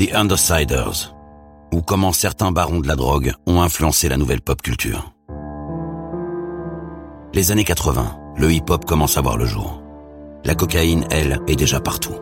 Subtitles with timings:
[0.00, 1.14] The Undersiders,
[1.74, 5.12] ou comment certains barons de la drogue ont influencé la nouvelle pop culture.
[7.34, 9.82] Les années 80, le hip-hop commence à voir le jour.
[10.46, 12.14] La cocaïne, elle, est déjà partout.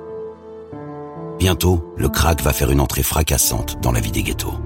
[1.38, 4.58] Bientôt, le crack va faire une entrée fracassante dans la vie des ghettos.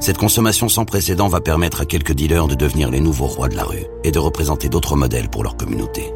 [0.00, 3.56] Cette consommation sans précédent va permettre à quelques dealers de devenir les nouveaux rois de
[3.56, 6.14] la rue et de représenter d'autres modèles pour leur communauté.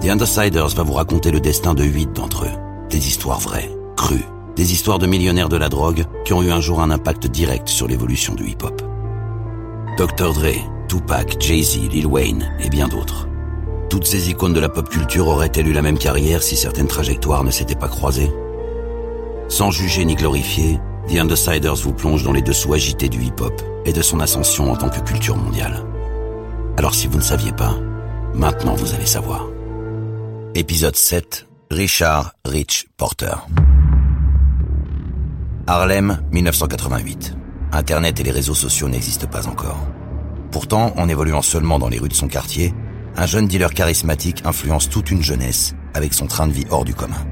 [0.00, 2.88] The Undersiders va vous raconter le destin de huit d'entre eux.
[2.88, 3.70] Des histoires vraies,
[4.56, 7.68] des histoires de millionnaires de la drogue qui ont eu un jour un impact direct
[7.68, 8.82] sur l'évolution du hip-hop.
[9.96, 10.32] Dr.
[10.32, 13.26] Dre, Tupac, Jay-Z, Lil Wayne et bien d'autres.
[13.88, 17.42] Toutes ces icônes de la pop culture auraient-elles eu la même carrière si certaines trajectoires
[17.42, 18.30] ne s'étaient pas croisées?
[19.48, 20.78] Sans juger ni glorifier,
[21.08, 24.76] The Undersiders vous plonge dans les dessous agités du hip-hop et de son ascension en
[24.76, 25.84] tant que culture mondiale.
[26.76, 27.74] Alors si vous ne saviez pas,
[28.34, 29.48] maintenant vous allez savoir.
[30.54, 31.46] Épisode 7.
[31.70, 33.36] Richard Rich Porter.
[35.72, 37.36] Harlem, 1988.
[37.70, 39.86] Internet et les réseaux sociaux n'existent pas encore.
[40.50, 42.74] Pourtant, en évoluant seulement dans les rues de son quartier,
[43.14, 46.92] un jeune dealer charismatique influence toute une jeunesse avec son train de vie hors du
[46.92, 47.24] commun.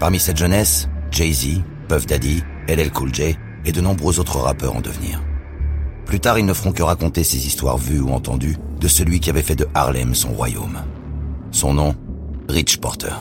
[0.00, 4.80] Parmi cette jeunesse, Jay-Z, Puff Daddy, LL Cool J et de nombreux autres rappeurs en
[4.80, 5.22] devenir.
[6.06, 9.28] Plus tard, ils ne feront que raconter ces histoires vues ou entendues de celui qui
[9.28, 10.78] avait fait de Harlem son royaume.
[11.50, 11.94] Son nom,
[12.48, 13.12] Rich Porter.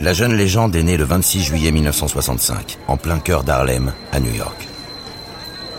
[0.00, 4.32] La jeune légende est née le 26 juillet 1965, en plein cœur d'Harlem, à New
[4.32, 4.68] York.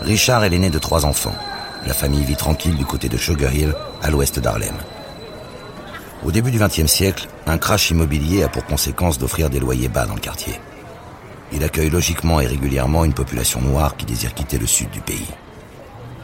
[0.02, 1.34] Richard est l'aîné de trois enfants.
[1.86, 4.74] La famille vit tranquille du côté de Sugar Hill, à l'ouest d'Harlem.
[6.22, 10.04] Au début du XXe siècle, un crash immobilier a pour conséquence d'offrir des loyers bas
[10.04, 10.60] dans le quartier.
[11.52, 15.30] Il accueille logiquement et régulièrement une population noire qui désire quitter le sud du pays.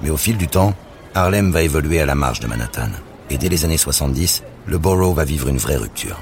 [0.02, 0.74] Mais au fil du temps,
[1.14, 2.90] Harlem va évoluer à la marge de Manhattan.
[3.30, 6.20] Et dès les années 70, le borough va vivre une vraie rupture.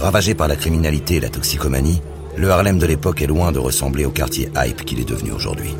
[0.00, 2.00] Ravagé par la criminalité et la toxicomanie,
[2.34, 5.74] le Harlem de l'époque est loin de ressembler au quartier hype qu'il est devenu aujourd'hui.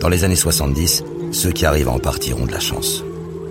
[0.00, 3.02] Dans les années 70, ceux qui arrivent en partir ont de la chance.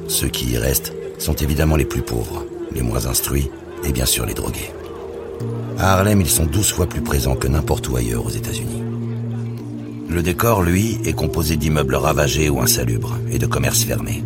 [0.07, 3.49] Ceux qui y restent sont évidemment les plus pauvres, les moins instruits
[3.83, 4.71] et bien sûr les drogués.
[5.79, 8.83] À Harlem, ils sont 12 fois plus présents que n'importe où ailleurs aux États-Unis.
[10.07, 14.23] Le décor, lui, est composé d'immeubles ravagés ou insalubres et de commerces fermés.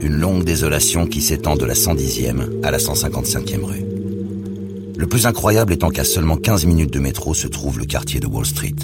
[0.00, 3.87] Une longue désolation qui s'étend de la 110e à la 155e rue.
[4.98, 8.26] Le plus incroyable étant qu'à seulement 15 minutes de métro se trouve le quartier de
[8.26, 8.74] Wall Street.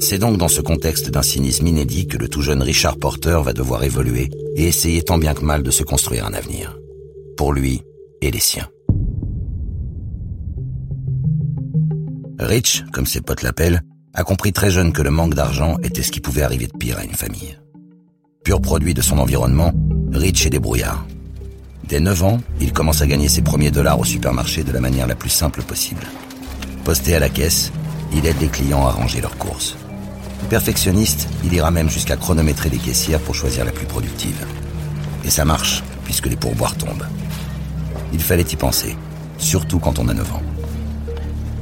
[0.00, 3.52] C'est donc dans ce contexte d'un cynisme inédit que le tout jeune Richard Porter va
[3.52, 6.78] devoir évoluer et essayer tant bien que mal de se construire un avenir.
[7.36, 7.82] Pour lui
[8.22, 8.70] et les siens.
[12.38, 13.82] Rich, comme ses potes l'appellent,
[14.14, 16.98] a compris très jeune que le manque d'argent était ce qui pouvait arriver de pire
[16.98, 17.58] à une famille.
[18.44, 19.74] Pur produit de son environnement,
[20.10, 21.06] Rich est débrouillard.
[21.88, 25.06] Dès 9 ans, il commence à gagner ses premiers dollars au supermarché de la manière
[25.06, 26.02] la plus simple possible.
[26.84, 27.70] Posté à la caisse,
[28.12, 29.76] il aide les clients à ranger leurs courses.
[30.50, 34.44] Perfectionniste, il ira même jusqu'à chronométrer les caissières pour choisir la plus productive.
[35.24, 37.06] Et ça marche, puisque les pourboires tombent.
[38.12, 38.96] Il fallait y penser,
[39.38, 40.42] surtout quand on a 9 ans.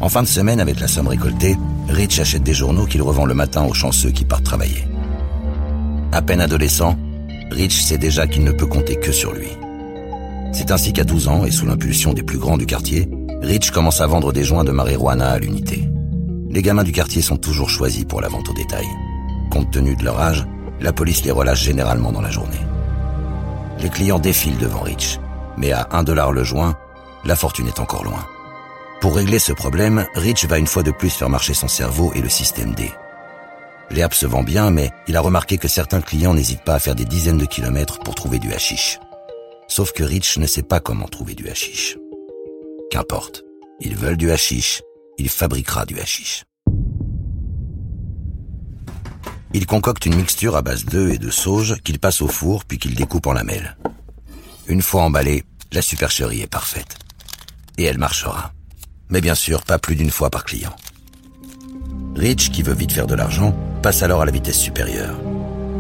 [0.01, 1.57] En fin de semaine, avec la somme récoltée,
[1.89, 4.89] Rich achète des journaux qu'il revend le matin aux chanceux qui partent travailler.
[6.13, 6.97] À peine adolescent,
[7.51, 9.49] Rich sait déjà qu'il ne peut compter que sur lui.
[10.55, 13.09] C'est ainsi qu'à 12 ans, et sous l'impulsion des plus grands du quartier,
[13.43, 15.89] Rich commence à vendre des joints de marijuana à l'unité.
[16.49, 18.87] Les gamins du quartier sont toujours choisis pour la vente au détail.
[19.51, 20.47] Compte tenu de leur âge,
[20.81, 22.61] la police les relâche généralement dans la journée.
[23.81, 25.19] Les clients défilent devant Rich,
[25.59, 26.77] mais à 1 dollar le joint,
[27.25, 28.25] la fortune est encore loin.
[29.01, 32.21] Pour régler ce problème, Rich va une fois de plus faire marcher son cerveau et
[32.21, 32.93] le système D.
[33.91, 36.95] L'herbe se vend bien, mais il a remarqué que certains clients n'hésitent pas à faire
[36.95, 39.01] des dizaines de kilomètres pour trouver du hashish.
[39.69, 41.97] Sauf que Rich ne sait pas comment trouver du hashish.
[42.91, 43.43] Qu'importe.
[43.81, 44.83] Ils veulent du hashish.
[45.19, 46.45] Il fabriquera du hashish.
[49.53, 52.79] Il concocte une mixture à base d'œufs et de sauge qu'il passe au four puis
[52.79, 53.77] qu'il découpe en lamelles.
[54.67, 56.97] Une fois emballée, la supercherie est parfaite.
[57.79, 58.53] Et elle marchera.
[59.11, 60.75] Mais bien sûr, pas plus d'une fois par client.
[62.17, 65.17] Rich, qui veut vite faire de l'argent, passe alors à la vitesse supérieure.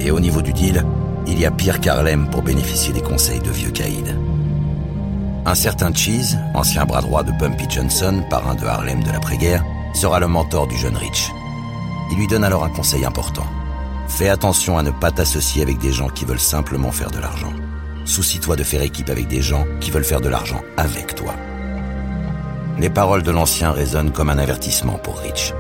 [0.00, 0.84] Et au niveau du deal,
[1.26, 4.14] il y a pire qu'Harlem pour bénéficier des conseils de vieux caïds.
[5.46, 10.18] Un certain Cheese, ancien bras droit de Bumpy Johnson, parrain de Harlem de l'après-guerre, sera
[10.20, 11.30] le mentor du jeune Rich.
[12.10, 13.46] Il lui donne alors un conseil important.
[14.08, 17.52] Fais attention à ne pas t'associer avec des gens qui veulent simplement faire de l'argent.
[18.04, 21.34] Soucie-toi de faire équipe avec des gens qui veulent faire de l'argent avec toi.
[22.78, 25.54] Les paroles de l'ancien résonnent comme un avertissement pour Rich.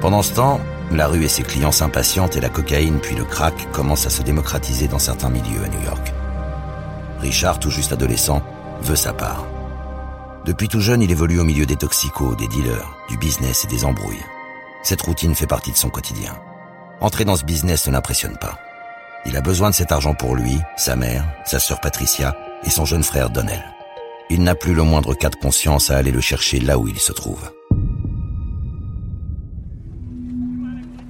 [0.00, 0.60] Pendant ce temps,
[0.92, 4.22] la rue et ses clients s'impatientent et la cocaïne puis le crack commencent à se
[4.22, 6.12] démocratiser dans certains milieux à New York.
[7.20, 8.42] Richard, tout juste adolescent,
[8.82, 9.46] veut sa part.
[10.44, 13.84] Depuis tout jeune, il évolue au milieu des toxicos, des dealers, du business et des
[13.84, 14.24] embrouilles.
[14.84, 16.38] Cette routine fait partie de son quotidien.
[17.00, 18.58] Entrer dans ce business ne l'impressionne pas.
[19.24, 22.84] Il a besoin de cet argent pour lui, sa mère, sa sœur Patricia et son
[22.84, 23.64] jeune frère Donnell.
[24.30, 27.00] Il n'a plus le moindre cas de conscience à aller le chercher là où il
[27.00, 27.50] se trouve.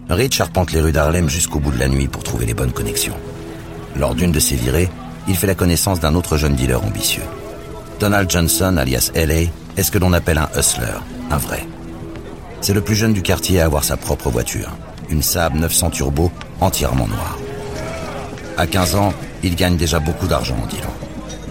[0.09, 3.17] Rich arpente les rues d'Harlem jusqu'au bout de la nuit pour trouver les bonnes connexions.
[3.97, 4.89] Lors d'une de ses virées,
[5.27, 7.25] il fait la connaissance d'un autre jeune dealer ambitieux.
[7.99, 10.87] Donald Johnson, alias LA, est ce que l'on appelle un hustler,
[11.31, 11.67] un vrai.
[12.61, 14.71] C'est le plus jeune du quartier à avoir sa propre voiture,
[15.09, 16.31] une Saab 900 Turbo
[16.61, 17.37] entièrement noire.
[18.57, 19.13] À 15 ans,
[19.43, 20.95] il gagne déjà beaucoup d'argent en dealant.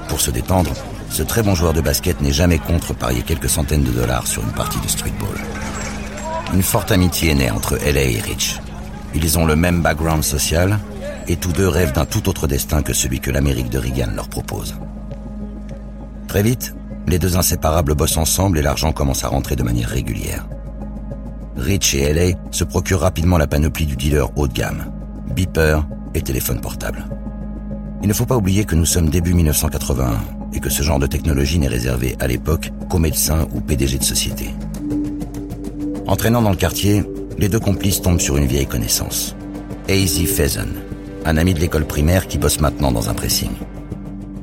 [0.07, 0.71] Pour se détendre,
[1.09, 4.43] ce très bon joueur de basket n'est jamais contre parier quelques centaines de dollars sur
[4.43, 5.35] une partie de streetball.
[6.53, 8.59] Une forte amitié est née entre LA et Rich.
[9.13, 10.79] Ils ont le même background social
[11.27, 14.29] et tous deux rêvent d'un tout autre destin que celui que l'Amérique de Reagan leur
[14.29, 14.75] propose.
[16.27, 16.75] Très vite,
[17.07, 20.45] les deux inséparables bossent ensemble et l'argent commence à rentrer de manière régulière.
[21.55, 24.91] Rich et LA se procurent rapidement la panoplie du dealer haut de gamme,
[25.33, 27.05] beeper et téléphone portable.
[28.01, 30.19] Il ne faut pas oublier que nous sommes début 1981
[30.53, 34.03] et que ce genre de technologie n'est réservé à l'époque qu'aux médecins ou PDG de
[34.03, 34.51] société.
[36.07, 37.03] Entraînant dans le quartier,
[37.39, 39.35] les deux complices tombent sur une vieille connaissance.
[39.89, 40.67] Hazy Faison,
[41.25, 43.49] un ami de l'école primaire qui bosse maintenant dans un pressing.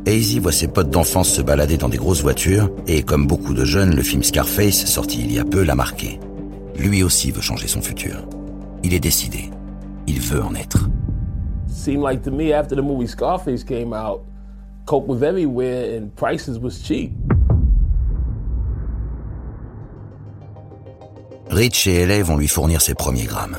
[0.04, 3.64] Hazy voit ses potes d'enfance se balader dans des grosses voitures et, comme beaucoup de
[3.64, 6.18] jeunes, le film Scarface, sorti il y a peu, l'a marqué.
[6.76, 8.26] Lui aussi veut changer son futur.
[8.82, 9.48] Il est décidé.
[10.08, 10.88] Il veut en être.
[11.68, 14.22] Seemed like to me after the movie Scarface came out,
[14.84, 17.12] coke was everywhere and prices was cheap.
[21.52, 23.58] Rich et LA vont lui fournir ses premiers grammes.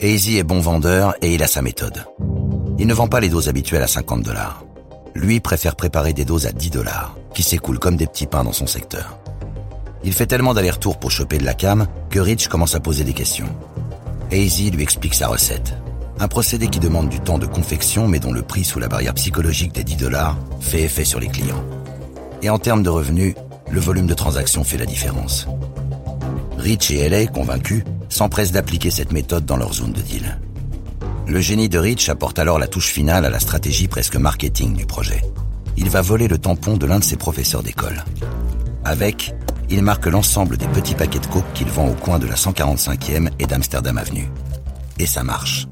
[0.00, 2.04] Hazy est bon vendeur et il a sa méthode.
[2.78, 4.64] Il ne vend pas les doses habituelles à 50 dollars.
[5.16, 8.52] Lui préfère préparer des doses à 10 dollars, qui s'écoulent comme des petits pains dans
[8.52, 9.18] son secteur.
[10.04, 13.14] Il fait tellement d'allers-retours pour choper de la cam que Rich commence à poser des
[13.14, 13.52] questions.
[14.30, 15.74] Hazy lui explique sa recette.
[16.20, 19.14] Un procédé qui demande du temps de confection mais dont le prix sous la barrière
[19.14, 21.64] psychologique des 10 dollars fait effet sur les clients.
[22.42, 23.34] Et en termes de revenus,
[23.72, 25.48] le volume de transactions fait la différence.
[26.62, 30.38] Rich et LA, convaincus, s'empressent d'appliquer cette méthode dans leur zone de deal.
[31.26, 34.86] Le génie de Rich apporte alors la touche finale à la stratégie presque marketing du
[34.86, 35.22] projet.
[35.76, 38.04] Il va voler le tampon de l'un de ses professeurs d'école.
[38.84, 39.34] Avec,
[39.70, 43.30] il marque l'ensemble des petits paquets de coke qu'il vend au coin de la 145e
[43.40, 44.30] et d'Amsterdam Avenue.
[45.00, 45.66] Et ça marche.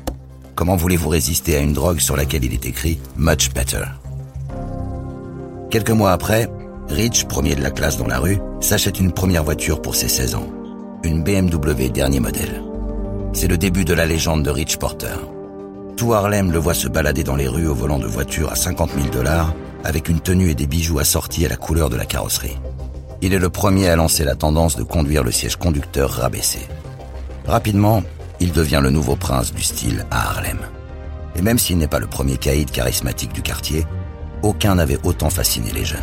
[0.56, 3.84] Comment voulez-vous résister à une drogue sur laquelle il est écrit Much Better
[5.70, 6.48] Quelques mois après,
[6.88, 10.34] Rich, premier de la classe dans la rue, s'achète une première voiture pour ses 16
[10.34, 10.50] ans
[11.02, 12.62] une BMW dernier modèle.
[13.32, 15.16] C'est le début de la légende de Rich Porter.
[15.96, 18.90] Tout Harlem le voit se balader dans les rues au volant de voiture à 50
[18.94, 19.54] 000 dollars,
[19.84, 22.58] avec une tenue et des bijoux assortis à la couleur de la carrosserie.
[23.22, 26.60] Il est le premier à lancer la tendance de conduire le siège conducteur rabaissé.
[27.46, 28.02] Rapidement,
[28.38, 30.58] il devient le nouveau prince du style à Harlem.
[31.36, 33.86] Et même s'il n'est pas le premier caïd charismatique du quartier,
[34.42, 36.00] aucun n'avait autant fasciné les jeunes.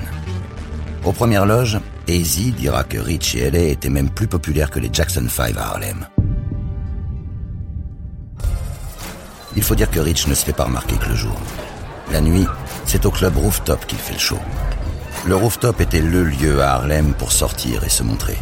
[1.07, 4.89] Aux premières loges, Hazy dira que Rich et LA étaient même plus populaires que les
[4.91, 6.05] Jackson 5 à Harlem.
[9.55, 11.39] Il faut dire que Rich ne se fait pas remarquer que le jour.
[12.11, 12.45] La nuit,
[12.85, 14.37] c'est au club Rooftop qu'il fait le show.
[15.25, 18.37] Le Rooftop était le lieu à Harlem pour sortir et se montrer.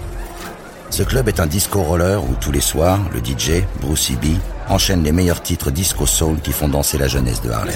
[0.90, 5.04] Ce club est un disco roller où tous les soirs, le DJ, Brucey B, enchaîne
[5.04, 7.76] les meilleurs titres disco soul qui font danser la jeunesse de Harlem.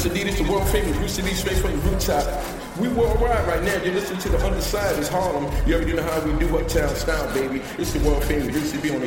[2.88, 3.77] Worldwide right now.
[3.79, 5.51] To the is Harlem.
[5.67, 6.48] You already know how we do
[6.95, 7.62] style, baby?
[7.77, 9.01] It's the world on.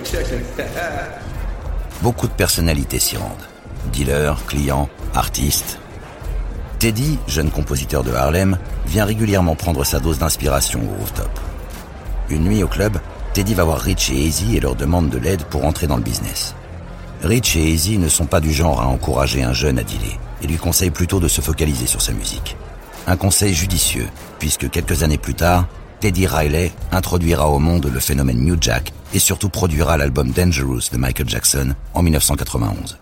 [2.03, 3.49] Beaucoup de personnalités s'y rendent.
[3.93, 5.79] Dealers, clients, artistes.
[6.79, 11.31] Teddy, jeune compositeur de Harlem, vient régulièrement prendre sa dose d'inspiration au rooftop.
[12.29, 12.99] Une nuit au club,
[13.33, 16.03] Teddy va voir Rich et Easy et leur demande de l'aide pour entrer dans le
[16.03, 16.55] business.
[17.23, 20.47] Rich et Easy ne sont pas du genre à encourager un jeune à dealer et
[20.47, 22.57] lui conseillent plutôt de se focaliser sur sa musique.
[23.07, 25.67] Un conseil judicieux, puisque quelques années plus tard,
[26.01, 30.99] Teddy Riley introduira au monde le phénomène New Jack et surtout produira l'album Dangerous de
[30.99, 32.99] Michael Jackson en 1991.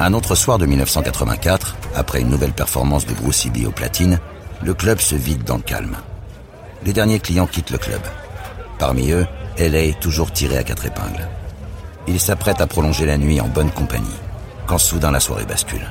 [0.00, 4.20] Un autre soir de 1984, après une nouvelle performance de Bruce B au platine,
[4.62, 5.96] le club se vide dans le calme.
[6.84, 8.00] Les derniers clients quittent le club.
[8.78, 9.26] Parmi eux,
[9.58, 11.28] LA toujours tiré à quatre épingles.
[12.06, 14.06] Il s'apprête à prolonger la nuit en bonne compagnie
[14.68, 15.90] quand soudain la soirée bascule.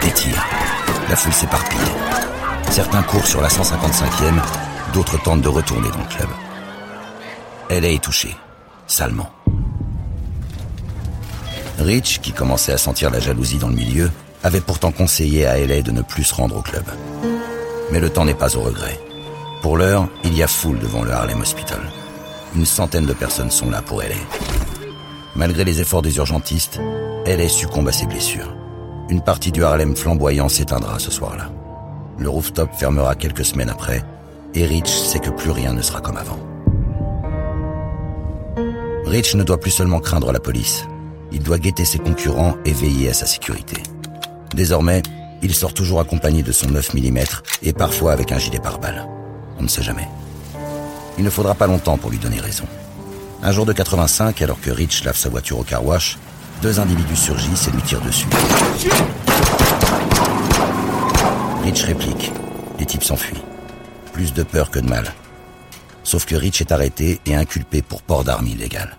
[0.00, 0.44] Des tirs.
[1.08, 1.78] La foule s'éparpille.
[2.70, 4.40] Certains courent sur la 155e,
[4.92, 6.28] d'autres tentent de retourner dans le club.
[7.68, 8.34] Elle est touchée,
[8.86, 9.30] salement.
[11.78, 14.10] Rich, qui commençait à sentir la jalousie dans le milieu,
[14.42, 16.84] avait pourtant conseillé à LA de ne plus se rendre au club.
[17.92, 18.98] Mais le temps n'est pas au regret.
[19.60, 21.80] Pour l'heure, il y a foule devant le Harlem Hospital.
[22.54, 24.16] Une centaine de personnes sont là pour LA.
[25.36, 26.80] Malgré les efforts des urgentistes,
[27.26, 28.56] LA succombe à ses blessures.
[29.10, 31.50] Une partie du Harlem flamboyant s'éteindra ce soir-là.
[32.18, 34.02] Le rooftop fermera quelques semaines après,
[34.54, 36.38] et Rich sait que plus rien ne sera comme avant.
[39.04, 40.86] Rich ne doit plus seulement craindre la police,
[41.32, 43.82] il doit guetter ses concurrents et veiller à sa sécurité.
[44.54, 45.02] Désormais,
[45.42, 47.18] il sort toujours accompagné de son 9 mm
[47.62, 49.06] et parfois avec un gilet pare-balles.
[49.58, 50.08] On ne sait jamais.
[51.18, 52.64] Il ne faudra pas longtemps pour lui donner raison.
[53.42, 56.18] Un jour de 85, alors que Rich lave sa voiture au car wash,
[56.62, 58.26] deux individus surgissent et lui tirent dessus.
[61.62, 62.32] Rich réplique.
[62.78, 63.42] Les types s'enfuient.
[64.12, 65.12] Plus de peur que de mal.
[66.02, 68.96] Sauf que Rich est arrêté et inculpé pour port d'armes illégales.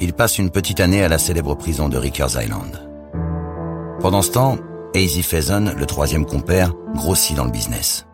[0.00, 2.88] Il passe une petite année à la célèbre prison de Rikers Island.
[4.00, 4.56] Pendant ce temps,
[4.94, 8.06] Hazy Faison, le troisième compère, grossit dans le business.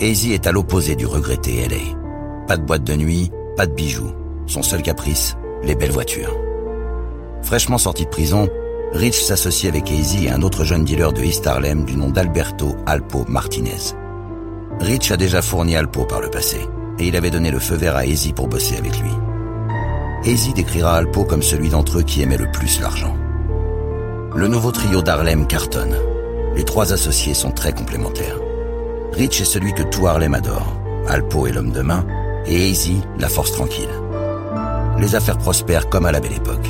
[0.00, 2.46] Hazy est à l'opposé du regretté LA.
[2.46, 4.12] Pas de boîte de nuit, pas de bijoux.
[4.46, 6.36] Son seul caprice, les belles voitures.
[7.42, 8.48] Fraîchement sorti de prison,
[8.92, 12.76] Rich s'associe avec Hazy et un autre jeune dealer de East Harlem du nom d'Alberto
[12.86, 13.92] Alpo Martinez.
[14.78, 16.60] Rich a déjà fourni Alpo par le passé,
[17.00, 19.10] et il avait donné le feu vert à Hazy pour bosser avec lui.
[20.24, 23.16] Hazy décrira Alpo comme celui d'entre eux qui aimait le plus l'argent.
[24.34, 25.96] Le nouveau trio d'Harlem cartonne.
[26.54, 28.38] Les trois associés sont très complémentaires.
[29.12, 30.76] Rich est celui que tout Harlem adore.
[31.08, 32.06] Alpo est l'homme de main,
[32.46, 33.88] et Hazy, la force tranquille.
[34.98, 36.66] Les affaires prospèrent comme à la belle époque.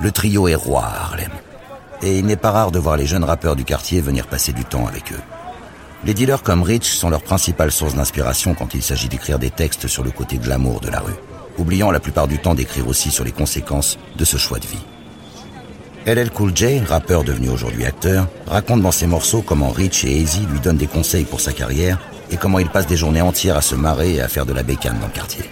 [0.00, 1.32] Le trio est roi à Harlem.
[2.02, 4.64] Et il n'est pas rare de voir les jeunes rappeurs du quartier venir passer du
[4.64, 5.20] temps avec eux.
[6.04, 9.88] Les dealers comme Rich sont leur principale source d'inspiration quand il s'agit d'écrire des textes
[9.88, 11.16] sur le côté glamour de la rue,
[11.58, 14.84] oubliant la plupart du temps d'écrire aussi sur les conséquences de ce choix de vie.
[16.06, 20.46] LL Cool J, rappeur devenu aujourd'hui acteur, raconte dans ses morceaux comment Rich et Easy
[20.46, 21.98] lui donnent des conseils pour sa carrière
[22.30, 24.62] et comment il passe des journées entières à se marrer et à faire de la
[24.62, 25.44] bécane dans le quartier.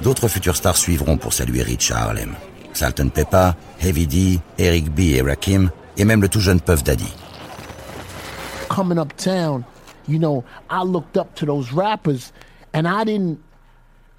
[0.00, 2.36] D'autres futurs stars suivront pour saluer Rich à Harlem.
[2.72, 7.12] Salton Peppa, Heavy D, Eric B et Rakim, et même le tout jeune Puff Daddy.
[8.68, 9.64] Coming uptown,
[10.06, 12.32] you know, I looked up to those rappers
[12.72, 13.40] and I didn't,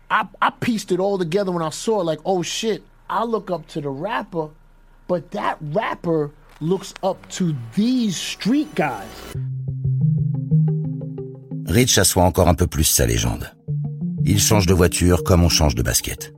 [0.09, 3.65] I pieced it all together when I saw it like, oh shit, I look up
[3.67, 4.49] to the rapper,
[5.11, 9.35] but that rapper looks up to these street guys.
[11.67, 13.51] Rich assoit encore un peu plus sa légende.
[14.23, 16.33] Il change de voiture comme on change de basket.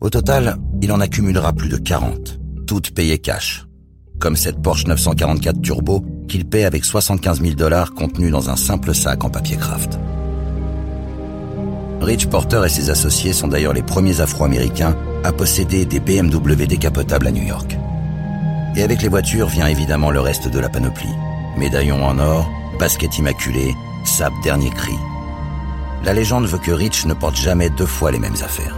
[0.00, 3.66] Au total, il en accumulera plus de 40, toutes payées cash.
[4.18, 8.94] Comme cette Porsche 944 Turbo qu'il paie avec 75 000 dollars contenus dans un simple
[8.94, 9.98] sac en papier craft.
[12.00, 17.26] Rich Porter et ses associés sont d'ailleurs les premiers Afro-Américains à posséder des BMW décapotables
[17.26, 17.76] à New York.
[18.76, 21.14] Et avec les voitures vient évidemment le reste de la panoplie.
[21.56, 22.48] Médaillons en or,
[22.78, 23.74] basket immaculé,
[24.04, 24.94] sable dernier cri.
[26.04, 28.76] La légende veut que Rich ne porte jamais deux fois les mêmes affaires.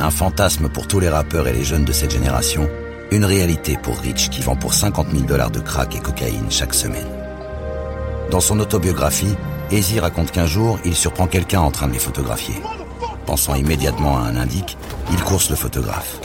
[0.00, 2.68] Un fantasme pour tous les rappeurs et les jeunes de cette génération,
[3.12, 6.74] une réalité pour Rich qui vend pour 50 000 dollars de crack et cocaïne chaque
[6.74, 7.06] semaine.
[8.30, 9.36] Dans son autobiographie,
[9.70, 12.56] Easy raconte qu'un jour, il surprend quelqu'un en train de les photographier.
[13.26, 14.76] Pensant immédiatement à un indique,
[15.12, 16.18] il course le photographe.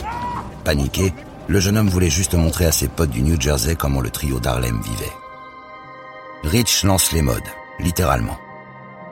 [0.64, 1.12] Paniqué,
[1.48, 4.40] le jeune homme voulait juste montrer à ses potes du New Jersey comment le trio
[4.40, 5.12] d'Harlem vivait.
[6.44, 7.40] Rich lance les modes,
[7.78, 8.38] littéralement.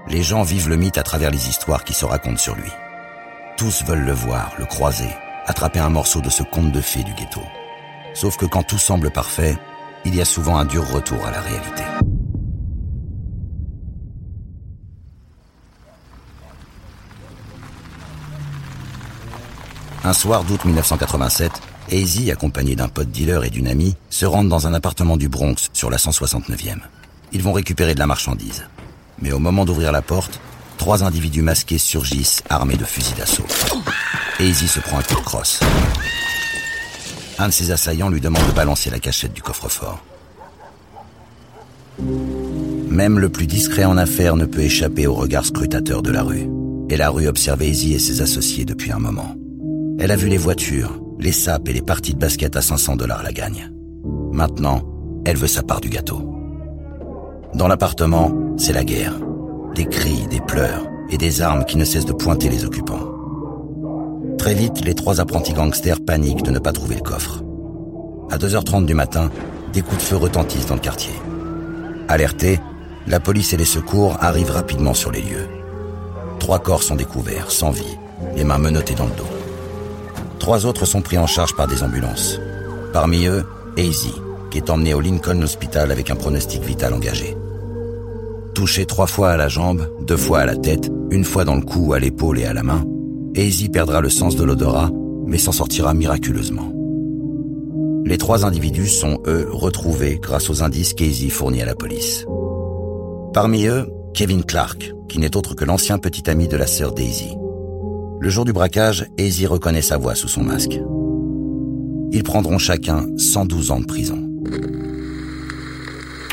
[0.08, 2.70] Les gens vivent le mythe à travers les histoires qui se racontent sur lui.
[3.56, 5.11] Tous veulent le voir, le croiser,
[5.47, 7.42] attraper un morceau de ce conte de fées du ghetto.
[8.14, 9.58] Sauf que quand tout semble parfait,
[10.04, 11.82] il y a souvent un dur retour à la réalité.
[20.04, 21.52] Un soir d'août 1987,
[21.90, 25.71] Hazy, accompagné d'un pote dealer et d'une amie, se rendent dans un appartement du Bronx
[25.73, 26.80] sur la 169e.
[27.33, 28.64] Ils vont récupérer de la marchandise.
[29.21, 30.40] Mais au moment d'ouvrir la porte,
[30.76, 33.47] trois individus masqués surgissent armés de fusils d'assaut.
[34.38, 35.61] Hazy se prend un coup de crosse.
[37.38, 40.02] Un de ses assaillants lui demande de balancer la cachette du coffre-fort.
[42.88, 46.49] Même le plus discret en affaires ne peut échapper au regard scrutateur de la rue.
[46.90, 49.35] Et la rue observe Hazy et ses associés depuis un moment.
[49.99, 53.22] Elle a vu les voitures, les sapes et les parties de basket à 500 dollars
[53.22, 53.70] la gagne.
[54.32, 54.82] Maintenant,
[55.25, 56.22] elle veut sa part du gâteau.
[57.54, 59.18] Dans l'appartement, c'est la guerre
[59.75, 63.14] des cris, des pleurs et des armes qui ne cessent de pointer les occupants.
[64.37, 67.44] Très vite, les trois apprentis gangsters paniquent de ne pas trouver le coffre.
[68.30, 69.30] À 2h30 du matin,
[69.72, 71.12] des coups de feu retentissent dans le quartier.
[72.08, 72.58] Alertés,
[73.06, 75.46] la police et les secours arrivent rapidement sur les lieux.
[76.40, 77.98] Trois corps sont découverts, sans vie,
[78.37, 79.38] les mains menottées dans le dos.
[80.38, 82.40] Trois autres sont pris en charge par des ambulances.
[82.92, 83.45] Parmi eux,
[83.76, 84.12] Hazy,
[84.50, 87.37] qui est emmené au Lincoln Hospital avec un pronostic vital engagé.
[88.54, 91.62] Touché trois fois à la jambe, deux fois à la tête, une fois dans le
[91.62, 92.85] cou, à l'épaule et à la main,
[93.37, 94.90] Hazy perdra le sens de l'odorat,
[95.26, 96.73] mais s'en sortira miraculeusement.
[98.04, 102.25] Les trois individus sont, eux, retrouvés grâce aux indices qu'Hazy fournit à la police.
[103.35, 107.37] Parmi eux, Kevin Clark, qui n'est autre que l'ancien petit ami de la sœur Daisy.
[108.20, 110.78] Le jour du braquage, Hazy reconnaît sa voix sous son masque.
[112.10, 114.25] Ils prendront chacun 112 ans de prison.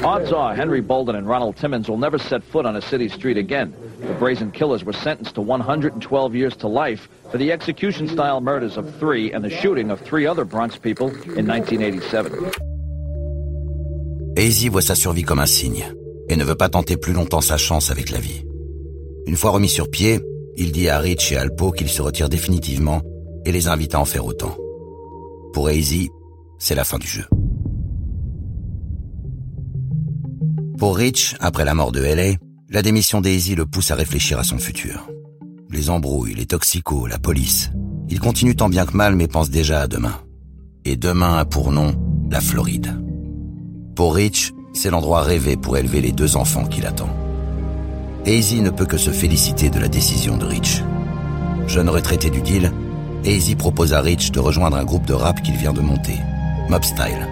[0.04, 3.38] Odds are Henry Bolden and Ronald Timmons will never set foot on a city street
[3.38, 3.72] again.
[4.02, 8.86] The brazen killers were sentenced to 112 years to life for the execution-style murders of
[9.00, 12.32] three and the shooting of three other Bronx people in 1987.
[14.38, 15.86] Hazy voit sa survie comme un signe
[16.30, 18.44] et ne veut pas tenter plus longtemps sa chance avec la vie.
[19.28, 20.20] Une fois remis sur pied,
[20.58, 23.02] il dit à Rich et Alpo qu'il se retire définitivement
[23.46, 24.56] et les invite à en faire autant.
[25.54, 26.10] Pour Hazy,
[26.60, 27.26] c'est la fin du jeu.
[30.78, 32.36] Pour Rich, après la mort de LA,
[32.70, 35.08] la démission d'Hazy le pousse à réfléchir à son futur.
[35.70, 37.72] Les embrouilles, les toxicos, la police.
[38.10, 40.16] Il continue tant bien que mal mais pense déjà à demain.
[40.84, 41.96] Et demain a pour nom
[42.30, 43.00] la Floride.
[43.96, 47.25] Pour Rich, c'est l'endroit rêvé pour élever les deux enfants qu'il attend.
[48.28, 50.82] Hazy ne peut que se féliciter de la décision de Rich.
[51.68, 52.72] Jeune retraité du deal,
[53.24, 56.18] Hazy propose à Rich de rejoindre un groupe de rap qu'il vient de monter,
[56.68, 57.28] Mob Style.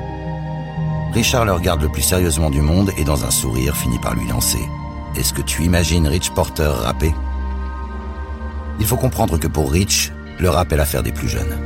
[1.14, 4.28] Richard le regarde le plus sérieusement du monde et dans un sourire finit par lui
[4.28, 4.60] lancer⁇
[5.20, 7.10] Est-ce que tu imagines Rich Porter rapper?⁇
[8.80, 11.58] Il faut comprendre que pour Rich, le rap est l'affaire des plus jeunes.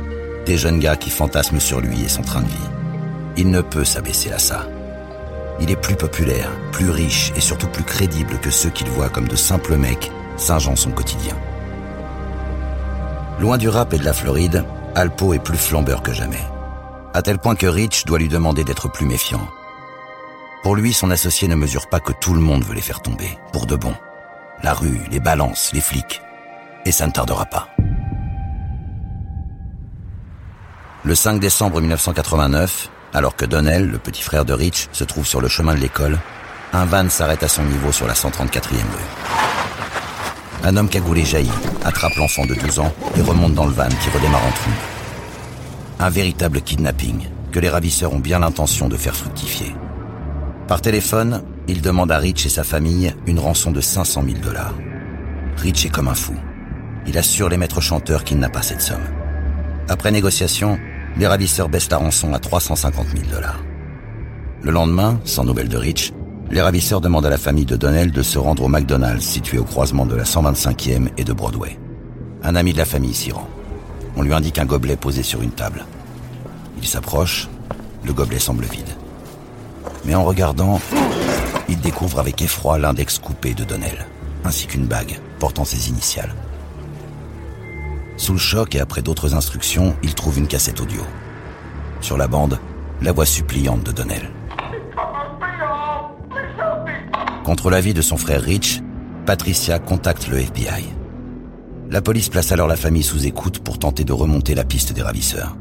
[0.46, 2.70] Des jeunes gars qui fantasment sur lui et son train de vie.
[3.36, 4.66] Il ne peut s'abaisser à ça.
[5.60, 9.28] Il est plus populaire, plus riche et surtout plus crédible que ceux qu'il voit comme
[9.28, 11.36] de simples mecs singeant son quotidien.
[13.40, 16.44] Loin du rap et de la Floride, Alpo est plus flambeur que jamais
[17.14, 19.48] à tel point que Rich doit lui demander d'être plus méfiant.
[20.62, 23.38] Pour lui, son associé ne mesure pas que tout le monde veut les faire tomber,
[23.52, 23.94] pour de bon.
[24.62, 26.20] La rue, les balances, les flics.
[26.84, 27.68] Et ça ne tardera pas.
[31.04, 35.40] Le 5 décembre 1989, alors que Donnell, le petit frère de Rich, se trouve sur
[35.40, 36.18] le chemin de l'école,
[36.72, 40.64] un van s'arrête à son niveau sur la 134e rue.
[40.64, 41.50] Un homme cagoulé jaillit,
[41.84, 44.74] attrape l'enfant de 12 ans et remonte dans le van qui redémarre en trombe.
[46.00, 49.74] Un véritable kidnapping que les ravisseurs ont bien l'intention de faire fructifier.
[50.66, 54.74] Par téléphone, il demande à Rich et sa famille une rançon de 500 000 dollars.
[55.56, 56.34] Rich est comme un fou.
[57.06, 59.06] Il assure les maîtres chanteurs qu'il n'a pas cette somme.
[59.88, 60.78] Après négociation,
[61.18, 63.60] les ravisseurs baissent la rançon à 350 000 dollars.
[64.62, 66.12] Le lendemain, sans nouvelles de Rich,
[66.50, 69.64] les ravisseurs demandent à la famille de Donnell de se rendre au McDonald's situé au
[69.64, 71.78] croisement de la 125e et de Broadway.
[72.42, 73.48] Un ami de la famille s'y rend.
[74.16, 75.84] On lui indique un gobelet posé sur une table.
[76.78, 77.48] Il s'approche,
[78.04, 78.88] le gobelet semble vide.
[80.04, 80.80] Mais en regardant,
[81.68, 84.06] il découvre avec effroi l'index coupé de Donnell,
[84.44, 86.34] ainsi qu'une bague portant ses initiales.
[88.18, 91.00] Sous le choc et après d'autres instructions, il trouve une cassette audio.
[92.00, 92.58] Sur la bande,
[93.00, 94.30] la voix suppliante de Donnell.
[97.44, 98.82] Contre l'avis de son frère Rich,
[99.24, 100.84] Patricia contacte le FBI.
[101.90, 105.02] La police place alors la famille sous écoute pour tenter de remonter la piste des
[105.02, 105.56] ravisseurs.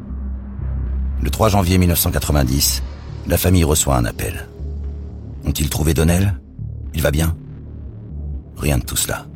[1.22, 2.82] Le 3 janvier 1990,
[3.28, 4.48] la famille reçoit un appel.
[5.46, 6.40] Ont-ils trouvé Donnell?
[6.96, 7.38] Il va bien?
[8.58, 9.28] Rien de tout cela.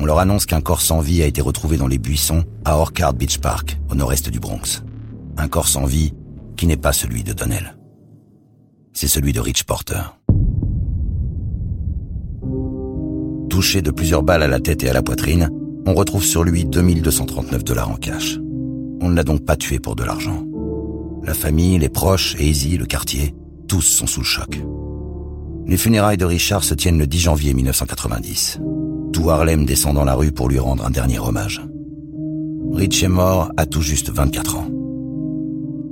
[0.00, 3.12] On leur annonce qu'un corps sans vie a été retrouvé dans les buissons à Orchard
[3.12, 4.82] Beach Park, au nord-est du Bronx.
[5.36, 6.14] Un corps sans vie
[6.56, 7.76] qui n'est pas celui de Donnell.
[8.94, 10.00] C'est celui de Rich Porter.
[13.50, 15.50] Touché de plusieurs balles à la tête et à la poitrine,
[15.86, 18.38] on retrouve sur lui 2239 dollars en cash.
[19.02, 20.46] On ne l'a donc pas tué pour de l'argent.
[21.24, 23.34] La famille, les proches, Hazy, le quartier,
[23.68, 24.62] tous sont sous le choc.
[25.66, 28.60] Les funérailles de Richard se tiennent le 10 janvier 1990.
[29.12, 31.62] Tout Harlem descend dans la rue pour lui rendre un dernier hommage.
[32.72, 34.68] Rich est mort à tout juste 24 ans.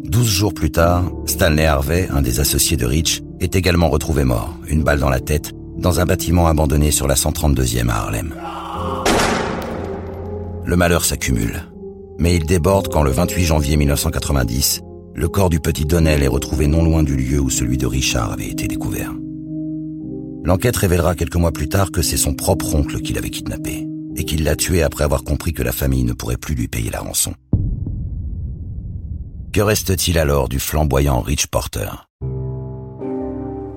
[0.04, 4.54] Douze jours plus tard, Stanley Harvey, un des associés de Rich, est également retrouvé mort,
[4.68, 8.34] une balle dans la tête, dans un bâtiment abandonné sur la 132e à Harlem.
[10.64, 11.64] Le malheur s'accumule.
[12.18, 14.80] Mais il déborde quand le 28 janvier 1990,
[15.14, 18.32] le corps du petit Donnell est retrouvé non loin du lieu où celui de Richard
[18.32, 19.12] avait été découvert.
[20.44, 24.24] L'enquête révélera quelques mois plus tard que c'est son propre oncle qui l'avait kidnappé et
[24.24, 27.00] qu'il l'a tué après avoir compris que la famille ne pourrait plus lui payer la
[27.00, 27.34] rançon.
[29.52, 31.88] Que reste-t-il alors du flamboyant Rich Porter?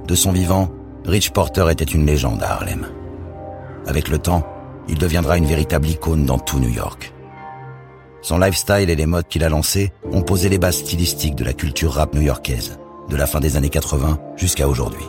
[0.08, 0.70] De son vivant,
[1.06, 2.88] Rich Porter était une légende à Harlem.
[3.88, 4.46] Avec le temps,
[4.88, 7.14] il deviendra une véritable icône dans tout New York.
[8.22, 11.54] Son lifestyle et les modes qu'il a lancés ont posé les bases stylistiques de la
[11.54, 12.78] culture rap new-yorkaise,
[13.10, 15.06] de la fin des années 80 jusqu'à aujourd'hui.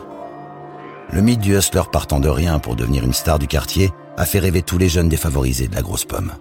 [1.13, 4.39] Le mythe du hustler partant de rien pour devenir une star du quartier a fait
[4.39, 6.31] rêver tous les jeunes défavorisés de la grosse pomme.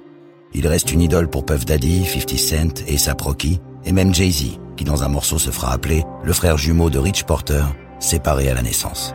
[0.54, 4.84] Il reste une idole pour Puff Daddy, 50 Cent et Rocky, et même Jay-Z, qui
[4.84, 7.64] dans un morceau se fera appeler le frère jumeau de Rich Porter,
[8.00, 9.14] séparé à la naissance.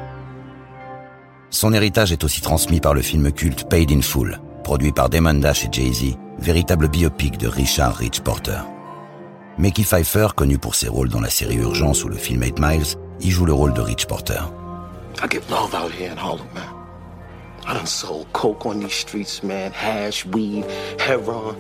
[1.50, 5.34] Son héritage est aussi transmis par le film culte Paid in Full, produit par Damon
[5.34, 8.60] Dash et Jay-Z, véritable biopic de Richard Rich Porter.
[9.58, 12.96] Mickey Pfeiffer, connu pour ses rôles dans la série Urgence ou le film 8 Miles,
[13.22, 14.44] y joue le rôle de Rich Porter.
[15.22, 16.70] I get love out here in Harlem, man.
[17.66, 19.72] I done sold coke on these streets, man.
[19.72, 20.66] Hash, weed,
[21.00, 21.56] heroin.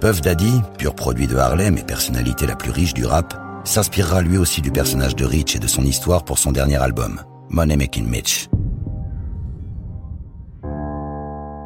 [0.00, 4.38] Puff Daddy, pur produit de Harlem et personnalité la plus riche du rap, s'inspirera lui
[4.38, 7.20] aussi du personnage de Rich et de son histoire pour son dernier album,
[7.50, 8.48] Money Making Mitch.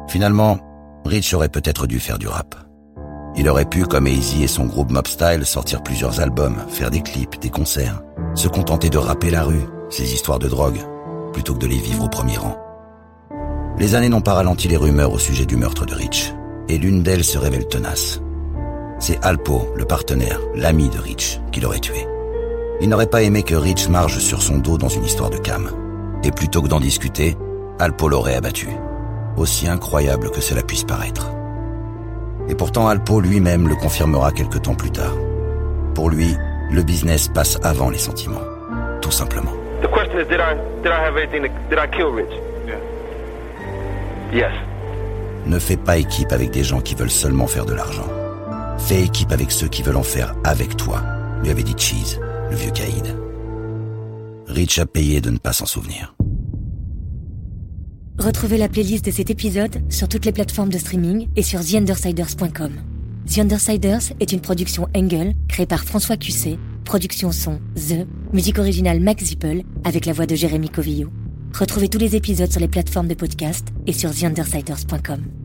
[0.09, 0.57] Finalement,
[1.05, 2.55] Rich aurait peut-être dû faire du rap.
[3.35, 7.01] Il aurait pu, comme Easy et son groupe Mob Style, sortir plusieurs albums, faire des
[7.01, 8.01] clips, des concerts,
[8.35, 10.81] se contenter de rapper la rue, ses histoires de drogue,
[11.33, 12.57] plutôt que de les vivre au premier rang.
[13.77, 16.33] Les années n'ont pas ralenti les rumeurs au sujet du meurtre de Rich,
[16.69, 18.21] et l'une d'elles se révèle tenace.
[18.99, 22.07] C'est Alpo, le partenaire, l'ami de Rich, qui l'aurait tué.
[22.81, 25.69] Il n'aurait pas aimé que Rich marche sur son dos dans une histoire de cam.
[26.23, 27.35] Et plutôt que d'en discuter,
[27.79, 28.69] Alpo l'aurait abattu.
[29.37, 31.31] Aussi incroyable que cela puisse paraître.
[32.47, 35.15] Et pourtant Alpo lui-même le confirmera quelque temps plus tard.
[35.95, 36.35] Pour lui,
[36.71, 38.41] le business passe avant les sentiments.
[39.01, 39.60] Tout simplement.
[40.21, 42.31] The question is, did I, did I have anything did I kill Rich?
[44.33, 44.51] Yes.
[45.45, 48.07] Ne fais pas équipe avec des gens qui veulent seulement faire de l'argent.
[48.77, 51.03] Fais équipe avec ceux qui veulent en faire avec toi,
[51.41, 53.15] lui avait dit Cheese, le vieux caïd.
[54.47, 56.15] Rich a payé de ne pas s'en souvenir.
[58.19, 62.71] Retrouvez la playlist de cet épisode sur toutes les plateformes de streaming et sur TheUndersiders.com.
[63.27, 68.99] The Undersiders est une production Engel créée par François Cusset, production son The, musique originale
[68.99, 71.09] Max Zippel avec la voix de Jérémy Covillo.
[71.57, 75.40] Retrouvez tous les épisodes sur les plateformes de podcast et sur TheUndersiders.com.